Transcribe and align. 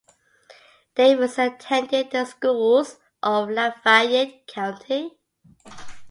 Davis 0.95 1.37
attended 1.37 2.09
the 2.09 2.25
schools 2.25 2.97
of 3.21 3.51
Lafayette 3.51 4.47
County. 4.47 5.15